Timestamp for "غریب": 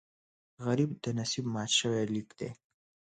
0.65-0.91